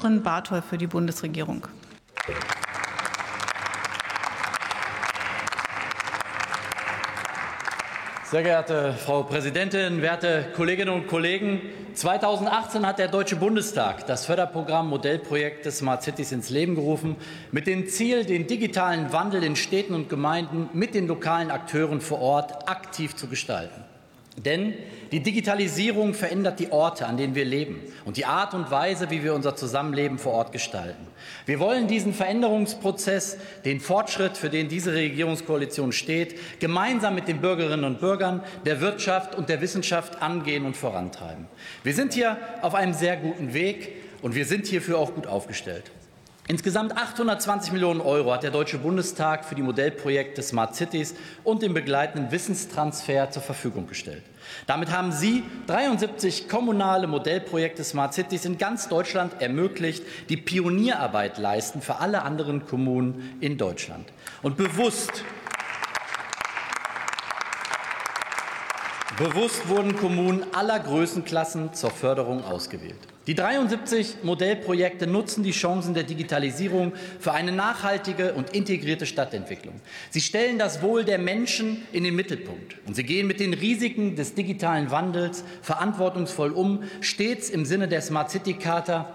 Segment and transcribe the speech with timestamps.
[0.00, 1.66] Barthol für die Bundesregierung.
[8.22, 11.62] Sehr geehrte Frau Präsidentin, werte Kolleginnen und Kollegen!
[11.94, 17.16] 2018 hat der Deutsche Bundestag das Förderprogramm Modellprojekt des Smart Cities ins Leben gerufen,
[17.50, 22.20] mit dem Ziel, den digitalen Wandel in Städten und Gemeinden mit den lokalen Akteuren vor
[22.20, 23.87] Ort aktiv zu gestalten.
[24.44, 24.74] Denn
[25.10, 29.24] die Digitalisierung verändert die Orte, an denen wir leben und die Art und Weise, wie
[29.24, 31.06] wir unser Zusammenleben vor Ort gestalten.
[31.46, 37.84] Wir wollen diesen Veränderungsprozess, den Fortschritt, für den diese Regierungskoalition steht, gemeinsam mit den Bürgerinnen
[37.84, 41.46] und Bürgern, der Wirtschaft und der Wissenschaft angehen und vorantreiben.
[41.82, 45.90] Wir sind hier auf einem sehr guten Weg und wir sind hierfür auch gut aufgestellt.
[46.50, 51.74] Insgesamt 820 Millionen Euro hat der Deutsche Bundestag für die Modellprojekte Smart Cities und den
[51.74, 54.22] begleitenden Wissenstransfer zur Verfügung gestellt.
[54.66, 61.82] Damit haben Sie 73 kommunale Modellprojekte Smart Cities in ganz Deutschland ermöglicht, die Pionierarbeit leisten
[61.82, 64.08] für alle anderen Kommunen in Deutschland.
[64.40, 65.24] Und bewusst
[69.18, 73.00] Bewusst wurden Kommunen aller Größenklassen zur Förderung ausgewählt.
[73.26, 79.80] Die 73 Modellprojekte nutzen die Chancen der Digitalisierung für eine nachhaltige und integrierte Stadtentwicklung.
[80.10, 84.14] Sie stellen das Wohl der Menschen in den Mittelpunkt und sie gehen mit den Risiken
[84.14, 89.12] des digitalen Wandels verantwortungsvoll um, stets im Sinne der Smart City Charta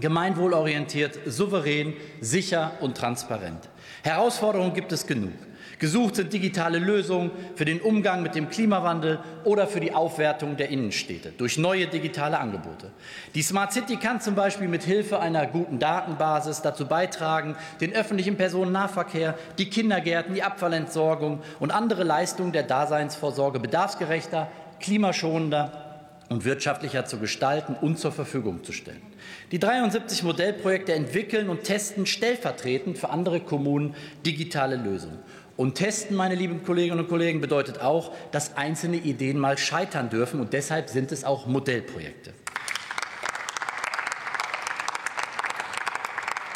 [0.00, 3.68] gemeinwohlorientiert, souverän, sicher und transparent.
[4.02, 5.34] Herausforderungen gibt es genug.
[5.82, 10.68] Gesucht sind digitale Lösungen für den Umgang mit dem Klimawandel oder für die Aufwertung der
[10.68, 12.92] Innenstädte durch neue digitale Angebote.
[13.34, 18.36] Die Smart City kann zum Beispiel mit Hilfe einer guten Datenbasis dazu beitragen, den öffentlichen
[18.36, 24.46] Personennahverkehr, die Kindergärten, die Abfallentsorgung und andere Leistungen der Daseinsvorsorge bedarfsgerechter,
[24.78, 25.82] klimaschonender
[26.28, 29.02] und wirtschaftlicher zu gestalten und zur Verfügung zu stellen.
[29.50, 35.18] Die 73 Modellprojekte entwickeln und testen stellvertretend für andere Kommunen digitale Lösungen.
[35.56, 40.40] Und testen, meine lieben Kolleginnen und Kollegen, bedeutet auch, dass einzelne Ideen mal scheitern dürfen.
[40.40, 42.32] Und deshalb sind es auch Modellprojekte.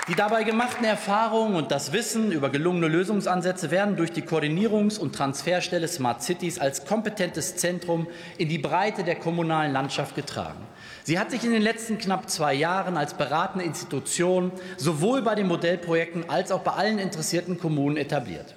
[0.08, 5.16] Die dabei gemachten Erfahrungen und das Wissen über gelungene Lösungsansätze werden durch die Koordinierungs- und
[5.16, 8.06] Transferstelle Smart Cities als kompetentes Zentrum
[8.38, 10.60] in die Breite der kommunalen Landschaft getragen.
[11.02, 15.48] Sie hat sich in den letzten knapp zwei Jahren als beratende Institution sowohl bei den
[15.48, 18.54] Modellprojekten als auch bei allen interessierten Kommunen etabliert.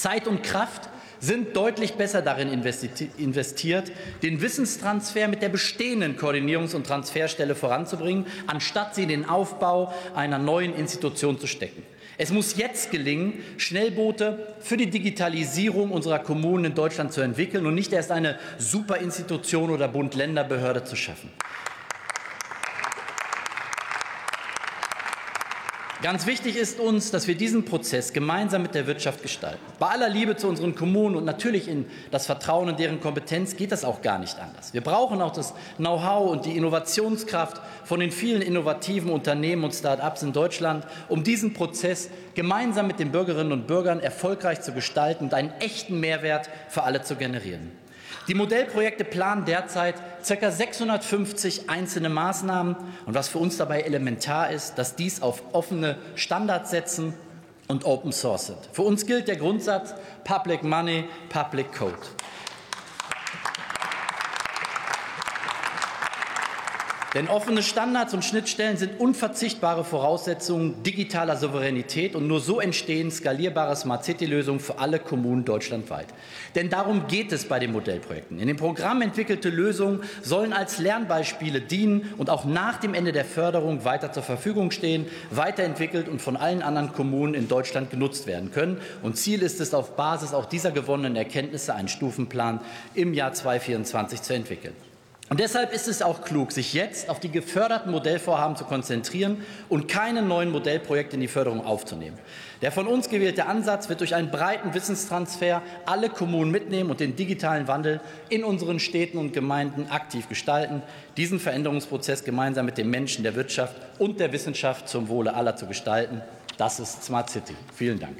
[0.00, 0.88] Zeit und Kraft
[1.20, 8.94] sind deutlich besser darin investiert, den Wissenstransfer mit der bestehenden Koordinierungs- und Transferstelle voranzubringen, anstatt
[8.94, 11.82] sie in den Aufbau einer neuen Institution zu stecken.
[12.16, 17.74] Es muss jetzt gelingen, Schnellboote für die Digitalisierung unserer Kommunen in Deutschland zu entwickeln und
[17.74, 21.30] nicht erst eine Superinstitution oder Bund-Länder-Behörde zu schaffen.
[26.02, 29.60] Ganz wichtig ist uns, dass wir diesen Prozess gemeinsam mit der Wirtschaft gestalten.
[29.78, 33.70] Bei aller Liebe zu unseren Kommunen und natürlich in das Vertrauen in deren Kompetenz geht
[33.70, 34.72] das auch gar nicht anders.
[34.72, 40.22] Wir brauchen auch das Know-how und die Innovationskraft von den vielen innovativen Unternehmen und Start-ups
[40.22, 45.34] in Deutschland, um diesen Prozess gemeinsam mit den Bürgerinnen und Bürgern erfolgreich zu gestalten und
[45.34, 47.72] einen echten Mehrwert für alle zu generieren.
[48.28, 50.50] Die Modellprojekte planen derzeit ca.
[50.50, 52.76] 650 einzelne Maßnahmen.
[53.06, 57.14] Und was für uns dabei elementar ist, dass dies auf offene Standards setzen
[57.68, 58.58] und Open Source sind.
[58.72, 59.94] Für uns gilt der Grundsatz
[60.24, 61.94] Public Money, Public Code.
[67.14, 73.74] Denn offene Standards und Schnittstellen sind unverzichtbare Voraussetzungen digitaler Souveränität und nur so entstehen skalierbare
[73.74, 76.06] Smart City-Lösungen für alle Kommunen deutschlandweit.
[76.54, 78.38] Denn darum geht es bei den Modellprojekten.
[78.38, 83.24] In dem Programm entwickelte Lösungen sollen als Lernbeispiele dienen und auch nach dem Ende der
[83.24, 88.52] Förderung weiter zur Verfügung stehen, weiterentwickelt und von allen anderen Kommunen in Deutschland genutzt werden
[88.52, 88.80] können.
[89.02, 92.60] Und Ziel ist es, auf Basis auch dieser gewonnenen Erkenntnisse einen Stufenplan
[92.94, 94.89] im Jahr 2024 zu entwickeln.
[95.30, 99.86] Und deshalb ist es auch klug, sich jetzt auf die geförderten Modellvorhaben zu konzentrieren und
[99.86, 102.18] keine neuen Modellprojekte in die Förderung aufzunehmen.
[102.62, 107.14] Der von uns gewählte Ansatz wird durch einen breiten Wissenstransfer alle Kommunen mitnehmen und den
[107.14, 110.82] digitalen Wandel in unseren Städten und Gemeinden aktiv gestalten,
[111.16, 115.66] diesen Veränderungsprozess gemeinsam mit den Menschen, der Wirtschaft und der Wissenschaft zum Wohle aller zu
[115.66, 116.22] gestalten.
[116.58, 117.54] Das ist Smart City.
[117.76, 118.18] Vielen Dank.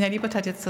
[0.00, 0.58] Anja Liebert hat jetzt